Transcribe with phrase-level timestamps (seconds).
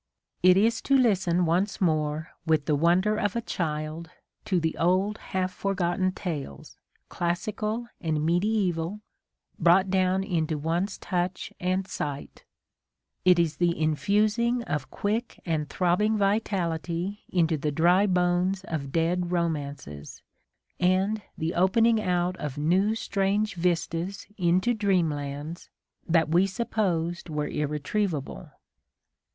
[0.41, 4.09] It is to listen once more, with the wonder of a child,
[4.45, 6.75] to the old half forgotten tales,
[7.07, 9.01] classical and mediaeval,
[9.59, 12.45] brought down into one's touch and sight:
[13.25, 19.31] it is the infusing of quick and throbbing vitality into the dry bones of dead
[19.31, 20.23] romances,
[20.79, 25.69] and the opening out of new strange vistas into dreamlands
[26.07, 28.49] that we supposed were irretrievable.